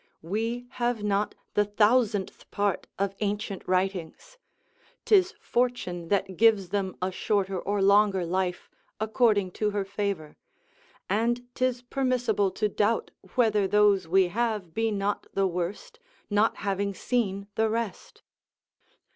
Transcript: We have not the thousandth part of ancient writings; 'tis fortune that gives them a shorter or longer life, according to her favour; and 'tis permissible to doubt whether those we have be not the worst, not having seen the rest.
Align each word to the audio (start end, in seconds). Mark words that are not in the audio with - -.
We 0.23 0.65
have 0.71 1.03
not 1.03 1.35
the 1.53 1.63
thousandth 1.63 2.49
part 2.49 2.87
of 2.97 3.13
ancient 3.19 3.67
writings; 3.67 4.39
'tis 5.05 5.35
fortune 5.39 6.07
that 6.07 6.37
gives 6.37 6.69
them 6.69 6.95
a 7.03 7.11
shorter 7.11 7.59
or 7.59 7.83
longer 7.83 8.25
life, 8.25 8.67
according 8.99 9.51
to 9.61 9.69
her 9.69 9.85
favour; 9.85 10.37
and 11.07 11.45
'tis 11.53 11.83
permissible 11.83 12.49
to 12.49 12.67
doubt 12.67 13.11
whether 13.35 13.67
those 13.67 14.07
we 14.07 14.29
have 14.29 14.73
be 14.73 14.89
not 14.89 15.27
the 15.35 15.45
worst, 15.45 15.99
not 16.31 16.55
having 16.57 16.95
seen 16.95 17.45
the 17.53 17.69
rest. 17.69 18.23